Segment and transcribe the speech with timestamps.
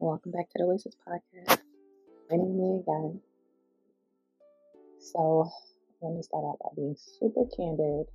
[0.00, 1.60] welcome back to the Oasis Podcast.
[2.28, 3.20] Joining me again.
[4.98, 5.48] So,
[6.02, 8.06] let me start out by being super candid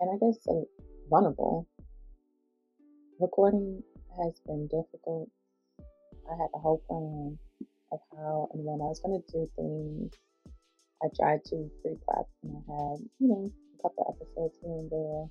[0.00, 0.62] and I guess uh,
[1.08, 1.68] vulnerable.
[3.20, 3.84] Recording
[4.20, 5.30] has been difficult.
[6.30, 7.38] I had the whole plan
[7.90, 10.12] of how and when I was going to do things.
[11.02, 14.90] I tried to pre prep and I had, you know, a couple episodes here and
[14.90, 15.24] there.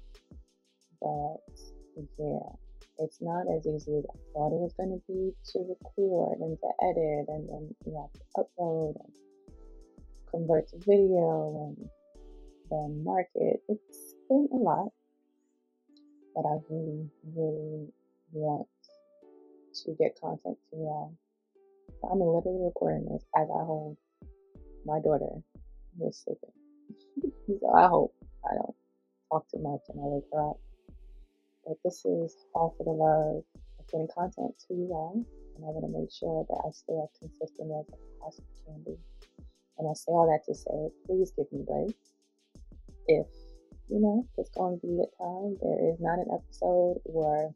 [1.01, 1.37] But
[2.17, 2.49] yeah,
[2.99, 6.57] it's not as easy as I thought it was going to be to record and
[6.57, 9.13] to edit and then you have to upload and
[10.31, 11.89] convert to video and
[12.71, 13.61] then market.
[13.67, 14.89] It's been a lot,
[16.33, 17.87] but I really, really
[18.31, 18.67] want
[19.83, 21.13] to get content to y'all.
[22.01, 23.97] So I'm literally recording this as I hold
[24.85, 25.41] my daughter
[25.97, 26.55] who is sleeping.
[27.59, 28.13] so I hope
[28.45, 28.75] I don't
[29.29, 30.59] talk too much and I wake her up.
[31.65, 33.43] But this is all for the love
[33.79, 35.23] of getting content to you all.
[35.55, 38.83] And I want to make sure that I stay as consistent as I possibly can
[38.85, 38.95] be.
[39.77, 41.93] And I say all that to say, please give me grace.
[43.07, 43.27] If
[43.89, 45.57] you know, it's going to be a time.
[45.61, 47.51] There is not an episode where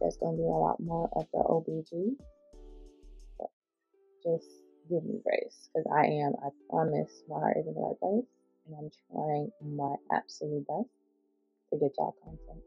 [0.00, 2.16] there's going to be a lot more of the OBG.
[3.38, 3.50] But
[4.22, 4.48] just
[4.88, 8.28] give me grace because I am, I promise my heart is in the right place
[8.66, 10.90] and I'm trying my absolute best
[11.70, 12.62] to get y'all content.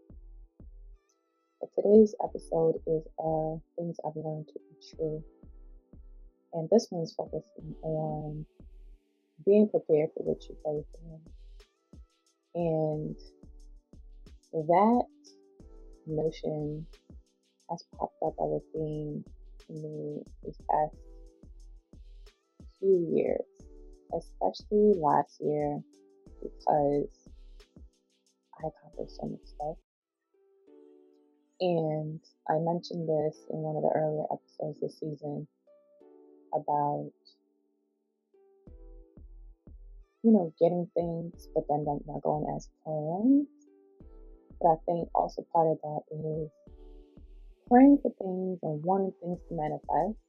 [1.60, 5.24] But today's episode is uh, things I've learned to be true.
[6.54, 8.46] And this one's focusing on
[9.46, 11.20] being prepared for what you pray for
[12.54, 13.16] and
[14.54, 15.06] that
[16.06, 16.86] notion
[17.72, 19.24] has popped up as a theme
[19.68, 20.96] to me these past
[22.80, 23.48] few years,
[24.16, 25.80] especially last year,
[26.42, 27.10] because
[28.64, 29.78] I accomplished so much stuff.
[31.62, 35.48] And I mentioned this in one of the earlier episodes this season
[36.54, 37.12] about
[40.24, 43.48] you know, getting things, but then not going as planned.
[44.60, 46.50] But I think also part of that is
[47.72, 50.20] praying for things and wanting things to manifest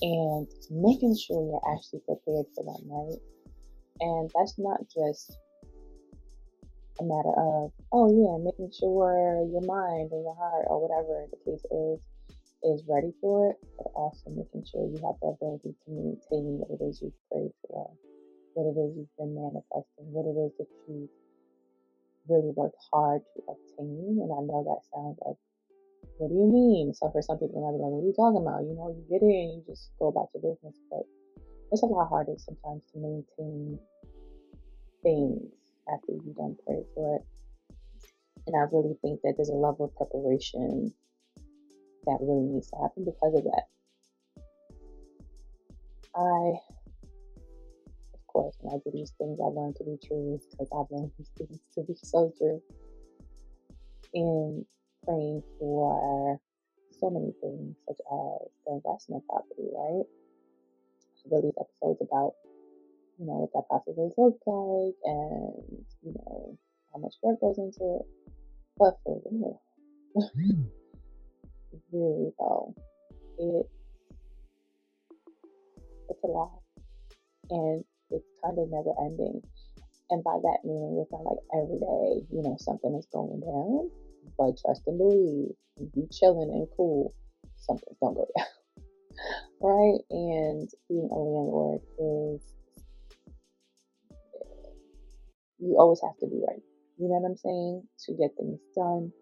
[0.00, 3.20] and making sure you're actually prepared for them, right?
[4.00, 5.36] And that's not just
[7.00, 11.36] a matter of, oh yeah, making sure your mind and your heart or whatever the
[11.44, 12.00] case is
[12.62, 16.68] is ready for it, but also making sure you have the ability to maintain what
[16.72, 17.90] it is you've prayed for
[18.54, 21.08] what it is you've been manifesting, what it is that you
[22.28, 24.18] really worked hard to obtain.
[24.20, 25.36] And I know that sounds like,
[26.20, 26.92] what do you mean?
[26.92, 28.60] So for some people, might be like, what are you talking about?
[28.68, 30.76] You know, you get in, you just go about your business.
[30.92, 31.08] But
[31.72, 33.80] it's a lot harder sometimes to maintain
[35.00, 35.48] things
[35.88, 37.24] after you've done pray for it.
[38.46, 40.92] And I really think that there's a level of preparation
[42.04, 43.64] that really needs to happen because of that.
[46.12, 46.60] I
[48.12, 51.12] of course, when I do these things, I learn to be true because I've learned
[51.16, 52.60] these things to be so true.
[54.12, 54.66] In
[55.04, 56.38] praying for
[56.98, 60.04] so many things, such as the investment property, right?
[61.30, 62.34] release episodes about,
[63.18, 66.58] you know, what that process looks like and, you know,
[66.92, 68.06] how much work goes into it.
[68.78, 69.60] But for real,
[70.14, 70.62] hmm.
[71.92, 72.74] really though,
[73.38, 73.66] it
[76.08, 76.60] it's a lot.
[77.50, 79.42] And it's kind of never ending.
[80.10, 83.90] And by that meaning, it's not like every day, you know, something is going down.
[84.38, 85.54] But trust and believe,
[85.94, 87.14] you chilling and cool,
[87.56, 88.46] something's gonna go down.
[89.60, 90.00] right?
[90.10, 92.42] And being a landlord is
[95.58, 96.62] you always have to be right.
[96.98, 97.82] You know what I'm saying?
[98.06, 99.12] To get things done,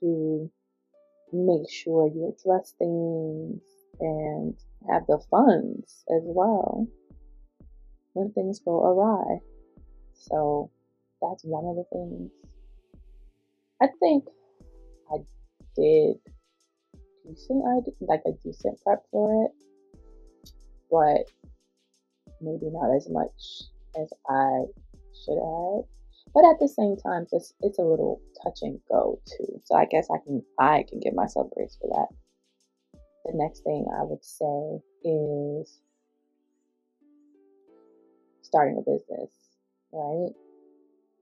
[0.00, 0.50] to
[1.32, 3.60] make sure you address things
[4.00, 4.54] and
[4.90, 6.86] have the funds as well
[8.12, 9.40] when things go awry.
[10.14, 10.70] So
[11.20, 12.30] that's one of the things.
[13.80, 14.24] I think
[15.12, 15.18] I
[15.74, 16.16] did
[17.24, 17.64] decent.
[17.66, 20.50] I did like a decent prep for it,
[20.90, 21.26] but
[22.40, 23.68] maybe not as much
[24.00, 24.64] as I
[25.24, 25.84] should have.
[26.34, 29.60] But at the same time, it's it's a little touch and go too.
[29.64, 32.16] So I guess I can I can give myself grace for that.
[33.26, 35.80] The next thing I would say is
[38.42, 39.30] starting a business,
[39.92, 40.30] right?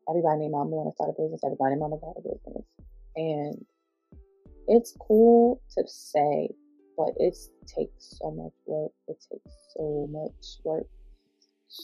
[0.09, 1.41] Everybody named mama want to start a business.
[1.45, 2.65] Everybody mama got a business.
[3.17, 3.65] And
[4.69, 6.51] it's cool to say,
[6.97, 7.37] but it
[7.67, 8.93] takes so much work.
[9.09, 10.87] It takes so much work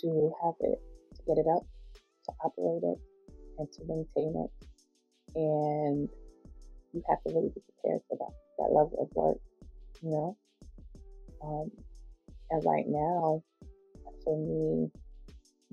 [0.03, 0.81] to have it,
[1.17, 1.65] to get it up,
[2.27, 2.99] to operate it,
[3.59, 4.51] and to maintain it.
[5.35, 6.09] And
[6.93, 9.39] you have to really be prepared for that, that level of work,
[10.03, 10.37] you know?
[11.43, 11.71] Um,
[12.51, 13.43] and right now,
[14.25, 14.91] for me,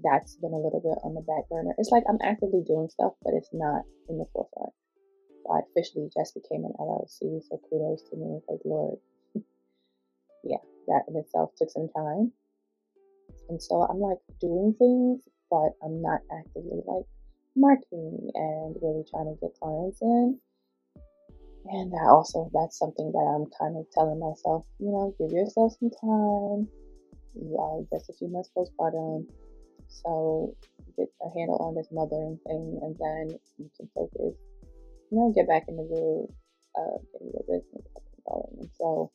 [0.04, 1.74] that's been a little bit on the back burner.
[1.78, 4.74] It's like I'm actively doing stuff, but it's not in the forefront.
[5.44, 9.00] So I officially just became an LLC, so kudos to me because Lord,
[10.44, 12.32] yeah, that in itself took some time.
[13.50, 17.06] And so I'm like doing things, but I'm not actively like
[17.56, 20.38] marketing and really trying to get clients in.
[21.70, 25.76] And that also, that's something that I'm kind of telling myself, you know, give yourself
[25.80, 26.70] some time.
[27.36, 29.28] Yeah, uh, just a few months postpartum
[29.88, 30.56] so
[30.98, 34.36] get a handle on this mothering thing, and then you can focus,
[35.12, 36.30] you know, get back in the groove
[36.76, 38.56] of getting your business up and going.
[38.60, 39.12] And so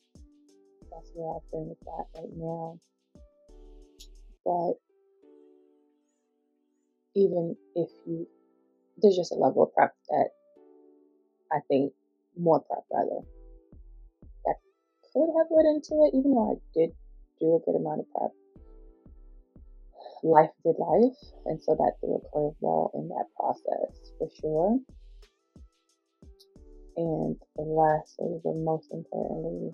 [0.91, 2.79] that's where I've been with that right now.
[4.45, 4.73] But
[7.15, 8.27] even if you,
[8.97, 10.29] there's just a level of prep that
[11.51, 11.93] I think
[12.37, 13.21] more prep rather
[14.45, 14.55] that
[15.13, 16.91] could have went into it, even though I did
[17.39, 18.31] do a good amount of prep
[20.23, 24.79] life did life, and so that threw a curveball in that process for sure.
[26.95, 29.73] And lastly, but most importantly,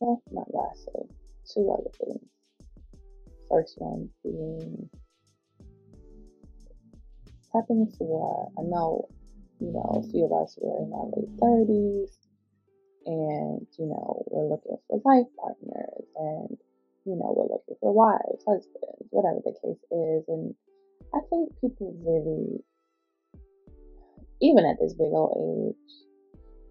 [0.00, 1.08] well, not lastly,
[1.52, 2.28] two other things.
[3.50, 4.90] First one being
[7.54, 9.08] prepping for, I know,
[9.60, 12.10] you know, a few of us were in our late 30s
[13.06, 16.58] and, you know, we're looking for life partners and
[17.04, 20.24] you know, we're looking for wives, husbands, whatever the case is.
[20.28, 20.54] And
[21.12, 22.64] I think people really,
[24.40, 25.92] even at this big old age,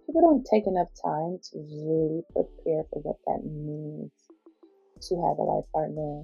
[0.05, 4.11] people don't take enough time to really prepare for what that means
[5.09, 6.23] to have a life partner,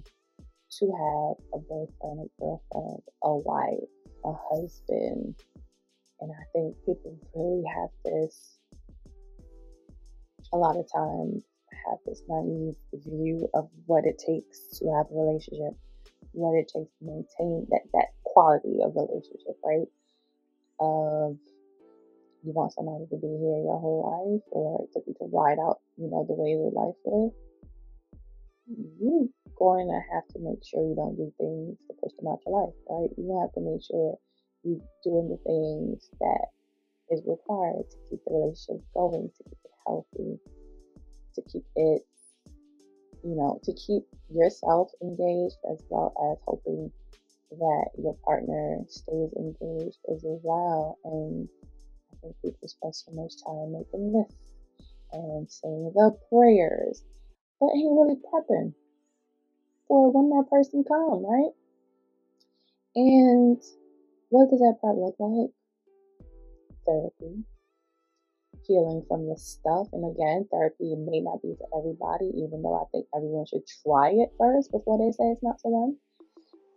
[0.71, 3.93] to have a boyfriend, a girlfriend, a wife,
[4.25, 5.35] a husband.
[6.19, 8.57] And I think people really have this
[10.51, 11.43] a lot of times
[11.87, 15.77] have this naive view of what it takes to have a relationship,
[16.33, 19.87] what it takes to maintain that, that quality of relationship, right?
[20.79, 21.37] Of
[22.43, 26.09] you want somebody to be here your whole life or to, to ride out, you
[26.09, 27.31] know, the way of life is,
[28.99, 32.39] You're going to have to make sure you don't do things to push them out
[32.45, 33.11] your life, right?
[33.17, 34.17] You have to make sure
[34.63, 36.47] you're doing the things that
[37.11, 40.39] is required to keep the relationship going, to keep it healthy,
[41.35, 42.01] to keep it,
[43.23, 46.91] you know, to keep yourself engaged as well as hoping
[47.51, 50.97] that your partner stays engaged as well.
[51.03, 51.49] And
[52.11, 54.53] I think people spend so much time making lists
[55.11, 57.03] and saying the prayers,
[57.59, 58.73] but ain't really prepping
[59.87, 61.51] for when that person come, right?
[62.95, 63.61] And
[64.29, 65.49] what does that prep look like?
[66.85, 67.43] Therapy,
[68.69, 69.89] healing from this stuff.
[69.91, 74.13] And again, therapy may not be for everybody, even though I think everyone should try
[74.13, 75.97] it first before they say it's not for them.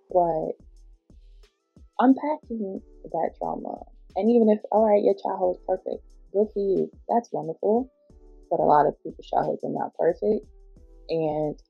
[0.09, 0.57] But
[2.01, 3.85] unpacking that trauma,
[4.17, 7.93] and even if, all right, your childhood is perfect, good for you, that's wonderful.
[8.51, 10.49] But a lot of people's childhoods are not perfect.
[11.09, 11.61] And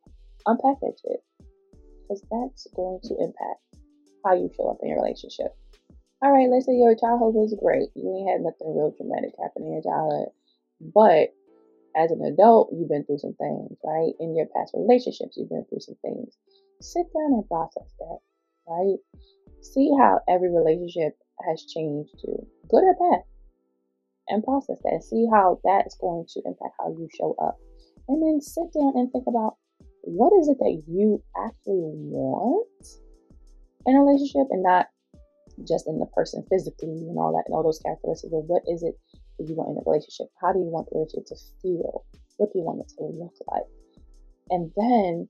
[0.47, 1.21] unpack shit.
[2.03, 3.61] Because that's going to impact
[4.25, 5.55] how you show up in your relationship.
[6.23, 7.91] All right, let's say your childhood was great.
[7.99, 10.31] You ain't had nothing real traumatic happen in your childhood.
[10.79, 11.35] But
[11.99, 14.15] as an adult, you've been through some things, right?
[14.23, 16.39] In your past relationships, you've been through some things.
[16.81, 18.19] Sit down and process that,
[18.71, 19.03] right?
[19.67, 23.27] See how every relationship has changed you, good or bad,
[24.29, 25.03] and process that.
[25.03, 27.59] See how that's going to impact how you show up.
[28.07, 29.59] And then sit down and think about
[30.03, 32.87] what is it that you actually want
[33.87, 34.87] in a relationship and not
[35.67, 38.83] just in the person physically and all that and all those characteristics, but what is
[38.83, 38.99] it
[39.39, 40.27] that you want in a relationship?
[40.41, 42.05] How do you want the relationship to feel?
[42.37, 43.69] What do you want it to look like?
[44.51, 45.29] And then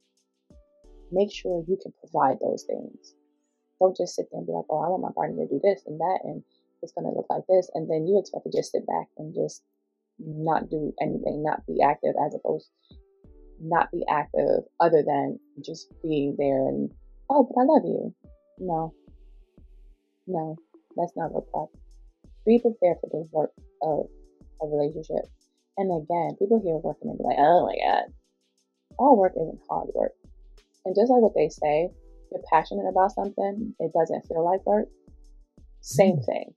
[1.10, 3.14] make sure you can provide those things.
[3.78, 5.82] Don't just sit there and be like, oh, I want my partner to do this
[5.86, 6.42] and that, and
[6.82, 7.70] it's going to look like this.
[7.74, 9.62] And then you expect to just sit back and just
[10.18, 12.70] not do anything, not be active as opposed
[13.62, 16.90] not be active other than just being there and,
[17.30, 18.14] oh, but I love you.
[18.58, 18.92] No,
[20.26, 20.56] no,
[20.96, 21.70] that's not real talk.
[22.46, 23.52] Be prepared for the work
[23.82, 24.06] of
[24.60, 25.26] a relationship.
[25.76, 28.12] And again, people hear working and be like, oh my God.
[28.98, 30.12] All work isn't hard work.
[30.84, 31.88] And just like what they say,
[32.30, 34.88] you're passionate about something, it doesn't feel like work.
[35.80, 36.26] Same mm.
[36.26, 36.54] thing.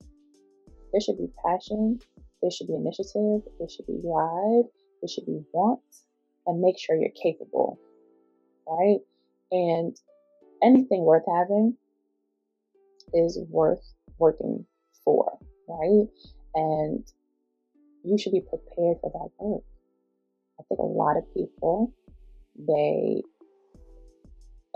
[0.92, 2.00] There should be passion,
[2.42, 4.66] there should be initiative, there should be drive,
[5.02, 5.82] there should be want,
[6.46, 7.80] and make sure you're capable,
[8.68, 9.00] right?
[9.52, 9.96] And
[10.64, 11.76] anything worth having
[13.16, 14.66] is worth working
[15.04, 16.08] for, right?
[16.54, 17.04] And
[18.04, 19.64] you should be prepared for that work.
[20.60, 21.94] I think a lot of people,
[22.56, 23.22] they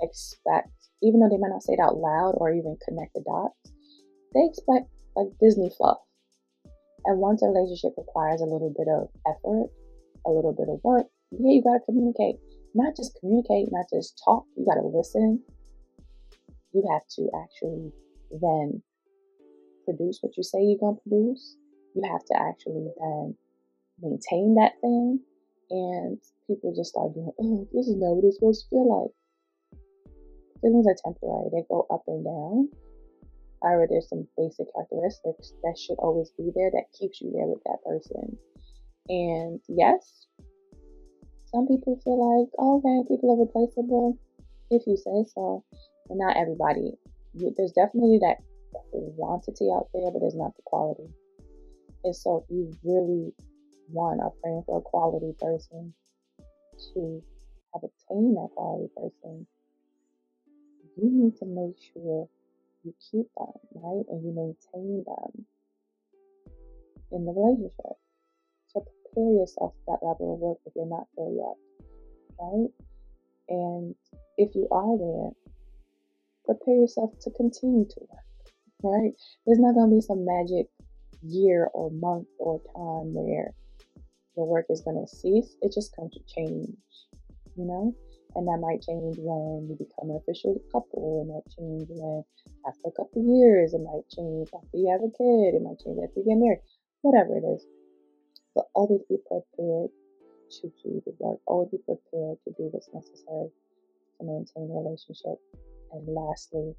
[0.01, 3.73] expect, even though they might not say it out loud or even connect the dots,
[4.33, 5.99] they expect like Disney fluff.
[7.05, 9.69] And once a relationship requires a little bit of effort,
[10.25, 12.35] a little bit of work, yeah, you gotta communicate.
[12.75, 15.41] Not just communicate, not just talk, you gotta listen.
[16.73, 17.91] You have to actually
[18.31, 18.81] then
[19.85, 21.57] produce what you say you're going to produce.
[21.95, 23.35] You have to actually then
[24.01, 25.19] maintain that thing.
[25.71, 26.17] And
[26.47, 29.13] people just start doing, oh, this is not what it's supposed to feel like.
[30.61, 32.69] Feelings are temporary, they go up and down.
[33.61, 37.61] However, there's some basic characteristics that should always be there that keeps you there with
[37.65, 38.37] that person.
[39.09, 40.27] And yes,
[41.45, 44.17] some people feel like, oh, okay, people are replaceable
[44.71, 45.63] if you say so,
[46.07, 46.97] but not everybody
[47.33, 48.37] there's definitely that
[49.15, 51.09] quantity out there, but there's not the quality.
[52.03, 53.33] And so, you really
[53.91, 55.93] want are praying for a quality person
[56.93, 57.21] to
[57.73, 59.47] have obtained that quality person,
[60.97, 62.27] you need to make sure
[62.83, 64.05] you keep them, right?
[64.09, 65.45] And you maintain them
[67.11, 67.97] in the relationship.
[68.67, 71.57] So prepare yourself for that level of work if you're not there yet,
[72.39, 72.69] right?
[73.49, 73.95] And
[74.37, 75.31] if you are there,
[76.49, 78.25] prepare yourself to continue to work,
[78.81, 79.13] right?
[79.45, 80.65] There's not going to be some magic
[81.21, 83.53] year or month or time where
[84.35, 85.53] the work is going to cease.
[85.61, 86.73] It's just going to change,
[87.55, 87.93] you know?
[88.35, 91.21] And that might change when you become an official couple.
[91.21, 92.23] It might change when
[92.65, 93.73] after a couple years.
[93.73, 95.57] It might change after you have a kid.
[95.57, 96.61] It might change after you get married.
[97.01, 97.65] Whatever it is.
[98.53, 101.41] But always be prepared to do the work.
[101.45, 105.41] Always be prepared to do what's necessary to maintain a relationship.
[105.91, 106.75] And lastly,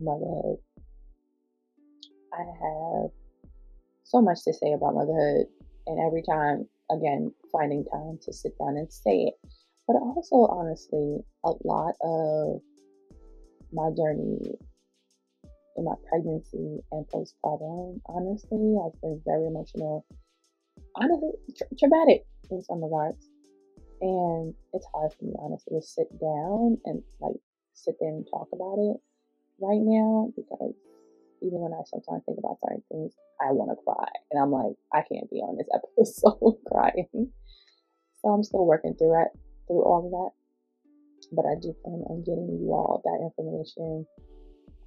[0.00, 0.58] motherhood.
[2.32, 3.10] I have
[4.04, 5.46] so much to say about motherhood,
[5.86, 9.34] and every time, again, finding time to sit down and say it.
[9.86, 12.60] But also, honestly, a lot of
[13.72, 14.58] my journey
[15.76, 20.04] in my pregnancy and postpartum, honestly, has been very emotional,
[20.96, 23.28] honestly, tra- traumatic in some regards.
[24.00, 27.36] And it's hard for me, honestly, to sit down and like
[27.74, 28.96] sit there and talk about it
[29.60, 30.74] right now because
[31.42, 34.08] even when I sometimes think about certain things, I want to cry.
[34.30, 37.32] And I'm like, I can't be on this episode crying.
[38.20, 39.28] So I'm still working through it,
[39.68, 40.32] through all of that.
[41.32, 44.06] But I do plan on getting you all that information.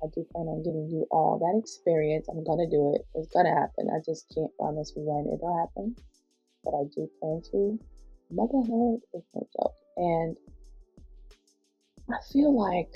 [0.01, 2.27] I do plan on giving you all that experience.
[2.29, 3.03] I'm gonna do it.
[3.15, 3.91] It's gonna happen.
[3.91, 5.95] I just can't promise when it'll happen.
[6.63, 7.79] But I do plan to
[8.31, 9.75] motherhood is no joke.
[9.97, 10.37] And
[12.09, 12.91] I feel like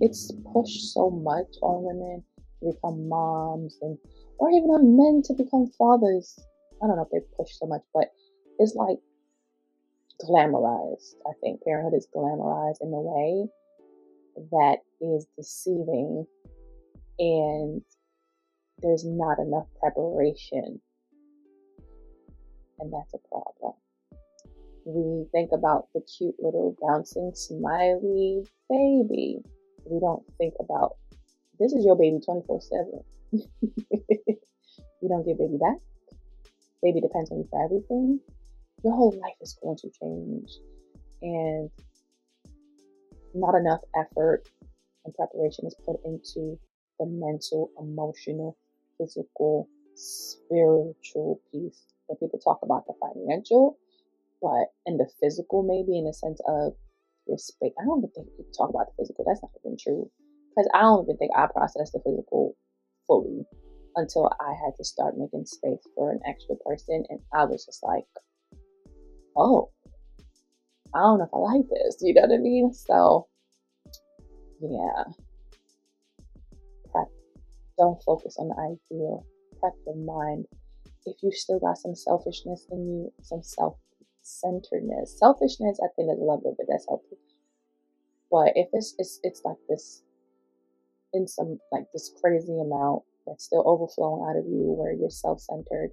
[0.00, 2.24] it's pushed so much on women
[2.60, 3.98] to become moms and
[4.38, 6.38] or even on men to become fathers.
[6.82, 8.08] I don't know if they push so much, but
[8.58, 8.98] it's like
[10.22, 11.14] glamorized.
[11.26, 13.48] I think parenthood is glamorized in a way
[14.52, 16.26] that is deceiving
[17.18, 17.82] and
[18.82, 20.80] there's not enough preparation.
[22.78, 23.72] And that's a problem
[24.86, 29.38] We think about the cute little bouncing smiley baby.
[29.84, 30.92] We don't think about
[31.58, 33.00] this is your baby 24 7.
[33.32, 35.78] you don't get baby back.
[36.82, 38.20] Baby depends on you for everything.
[38.84, 40.50] Your whole life is going to change.
[41.22, 41.68] And
[43.34, 44.44] not enough effort
[45.04, 46.58] and preparation is put into
[46.98, 48.56] the mental, emotional,
[48.98, 51.86] physical, spiritual piece.
[52.08, 53.78] And people talk about the financial,
[54.40, 56.74] but in the physical, maybe in the sense of
[57.26, 57.72] your space.
[57.80, 59.24] I don't even think people talk about the physical.
[59.26, 60.10] That's not even true.
[60.50, 62.56] Because I don't even think I processed the physical
[63.06, 63.44] fully
[63.96, 67.04] until I had to start making space for an extra person.
[67.08, 68.04] And I was just like,
[69.36, 69.70] oh,
[70.94, 71.98] I don't know if I like this.
[72.00, 72.72] You know what I mean?
[72.72, 73.26] So,
[74.60, 75.04] yeah.
[76.92, 77.08] Prep.
[77.78, 79.26] Don't focus on the ideal.
[79.60, 80.46] Prep your mind.
[81.04, 83.76] If you still got some selfishness in you, some self
[84.26, 85.18] centeredness.
[85.18, 87.16] Selfishness, I think, is a level of it that's healthy.
[88.30, 90.02] But if it's it's it's like this
[91.12, 95.40] in some like this crazy amount that's still overflowing out of you where you're self
[95.40, 95.90] centered,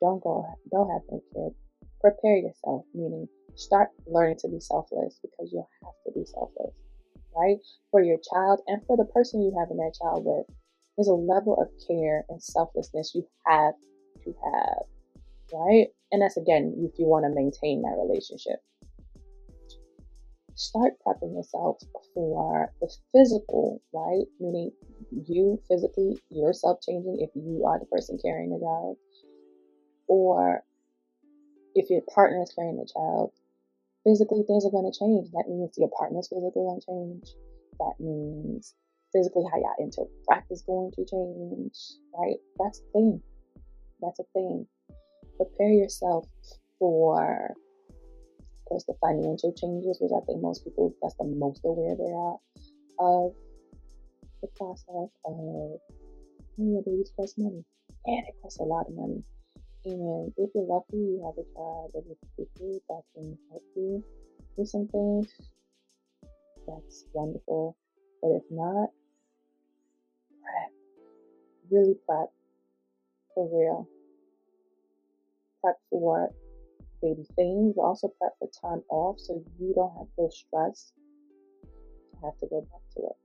[0.00, 1.54] don't go don't have no kid.
[2.00, 6.74] Prepare yourself, meaning start learning to be selfless because you'll have to be selfless,
[7.36, 7.58] right?
[7.90, 10.46] For your child and for the person you have in that child with.
[10.96, 13.74] There's a level of care and selflessness you have
[14.24, 14.84] to have,
[15.52, 15.86] right?
[16.10, 18.60] And that's again, if you want to maintain that relationship.
[20.54, 21.78] Start prepping yourself
[22.14, 24.26] for the physical, right?
[24.38, 24.70] Meaning
[25.26, 28.96] you physically, yourself changing if you are the person carrying the child,
[30.08, 30.62] or
[31.74, 33.32] if your partner is carrying the child,
[34.04, 35.30] physically things are going to change.
[35.32, 37.24] That means your partner's physically going to change.
[37.78, 38.74] That means
[39.12, 41.76] physically how y'all interact is going to change,
[42.12, 42.36] right?
[42.58, 43.22] That's a thing.
[44.00, 44.66] That's a thing
[45.36, 46.26] prepare yourself
[46.78, 47.54] for,
[47.90, 52.12] of course, the financial changes, which I think most people, that's the most aware they
[52.12, 52.38] are
[52.98, 53.32] of
[54.42, 55.80] the process of, oh
[56.56, 57.64] yeah, babies cost money.
[58.06, 59.22] And it costs a lot of money.
[59.84, 64.04] And if you're lucky, you have a child that is you that can help you
[64.56, 65.28] with some things.
[66.66, 67.76] That's wonderful.
[68.20, 68.90] But if not,
[70.42, 70.72] prep.
[71.70, 72.28] Really prep.
[73.34, 73.88] For real
[75.62, 76.30] prep for
[77.00, 80.92] baby things, but also prep for time off so you don't have to stress
[82.10, 83.16] to have to go back to work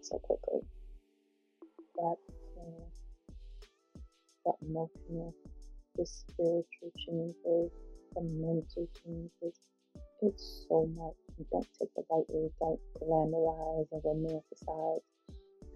[0.00, 0.60] so quickly.
[1.96, 2.18] Prep
[2.54, 2.86] for
[4.44, 5.34] the emotional,
[5.96, 7.70] the spiritual changes,
[8.14, 9.58] the mental changes.
[10.22, 11.14] It's so much.
[11.38, 15.00] You don't take the lightly, don't glamorize and romanticize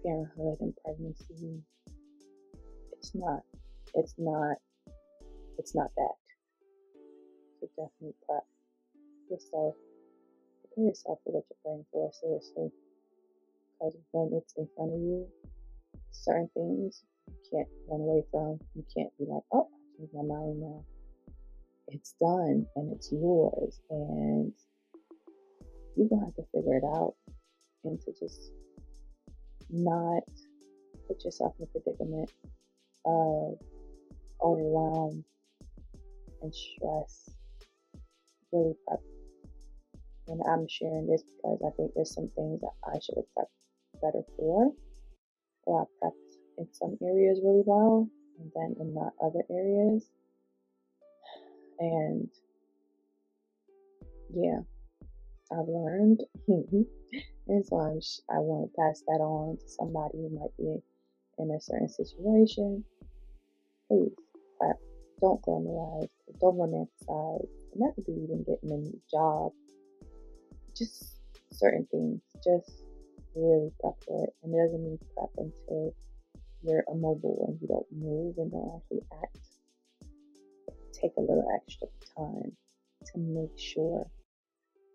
[0.03, 1.61] parenthood and pregnancy.
[2.93, 3.41] It's not.
[3.95, 4.57] It's not
[5.59, 6.15] it's not that.
[7.59, 8.45] So definitely prep
[9.29, 9.75] yourself.
[10.63, 12.71] Prepare yourself for what you're praying for, seriously.
[13.75, 15.27] Because when it's in front of you,
[16.11, 18.59] certain things you can't run away from.
[18.73, 20.85] You can't be like, oh, I changed my mind now.
[21.89, 23.81] It's done and it's yours.
[23.89, 24.53] And
[25.95, 27.15] you're going to have to figure it out
[27.83, 28.51] and to just
[29.69, 30.23] not
[31.07, 32.31] put yourself in a predicament
[33.05, 33.57] of
[34.41, 35.23] overwhelmed
[36.41, 37.29] and stress
[38.51, 38.99] really prep.
[40.27, 44.01] And I'm sharing this because I think there's some things that I should have prepped
[44.01, 44.73] better for,
[45.65, 48.07] or I prepped in some areas really well,
[48.39, 50.05] and then in not other areas.
[51.79, 52.29] And
[54.33, 54.59] yeah,
[55.51, 57.99] I've learned, and so I'm
[58.29, 60.77] I want to pass that on to somebody who might be
[61.39, 62.83] in a certain situation.
[63.87, 64.13] Please
[64.59, 64.77] prep
[65.21, 66.07] don't glamorize,
[66.39, 69.51] don't romanticize, and that could be even getting a new job.
[70.75, 71.19] Just
[71.51, 72.83] certain things, just
[73.35, 74.33] really prep for it.
[74.43, 75.93] And it doesn't mean prep until
[76.63, 79.37] you're immobile and you don't move and don't actually act.
[80.93, 82.51] Take a little extra time
[83.05, 84.05] to make sure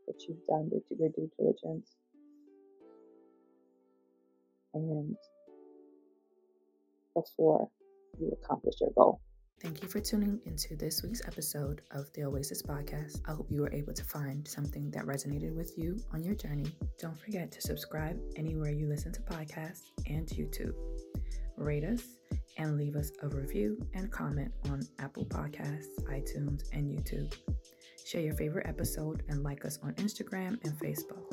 [0.07, 1.91] that you've done your due diligence.
[4.75, 5.17] And
[7.15, 7.71] before
[8.19, 9.21] you accomplish your goal.
[9.61, 13.21] Thank you for tuning into this week's episode of the Oasis Podcast.
[13.27, 16.67] I hope you were able to find something that resonated with you on your journey.
[16.99, 20.75] Don't forget to subscribe anywhere you listen to podcasts and YouTube.
[21.57, 22.03] Rate us
[22.59, 27.35] and leave us a review and comment on Apple Podcasts, iTunes, and YouTube.
[28.07, 31.25] Share your favorite episode and like us on Instagram and Facebook.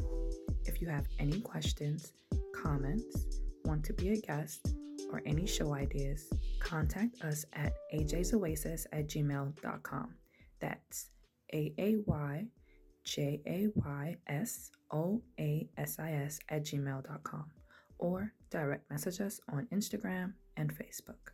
[0.65, 2.13] If you have any questions,
[2.55, 4.73] comments, want to be a guest,
[5.11, 10.15] or any show ideas, contact us at ajsoasis at gmail.com.
[10.59, 11.09] That's
[11.53, 12.45] A A Y
[13.03, 17.45] J A Y S O A S I S at gmail.com
[17.97, 21.33] or direct message us on Instagram and Facebook.